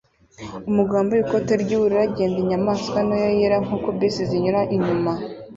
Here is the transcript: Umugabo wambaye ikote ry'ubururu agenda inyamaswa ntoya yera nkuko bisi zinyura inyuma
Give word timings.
Umugabo 0.69 0.97
wambaye 0.99 1.21
ikote 1.21 1.53
ry'ubururu 1.63 2.01
agenda 2.07 2.37
inyamaswa 2.43 2.97
ntoya 3.07 3.31
yera 3.39 3.57
nkuko 3.65 3.87
bisi 3.97 4.21
zinyura 4.29 4.61
inyuma 4.75 5.11